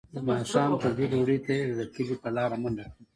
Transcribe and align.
د 0.13 0.15
ماښام 0.27 0.71
تودې 0.81 1.05
ډوډۍ 1.11 1.37
ته 1.45 1.51
یې 1.59 1.65
د 1.79 1.81
کلي 1.93 2.15
په 2.21 2.29
لاره 2.35 2.55
منډه 2.61 2.85
کړه. 2.91 3.03